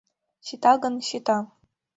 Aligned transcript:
—Сита 0.45 0.73
гын, 0.83 0.95
сита! 1.07 1.37